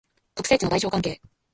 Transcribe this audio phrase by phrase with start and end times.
[0.33, 1.21] 特性値の大小関係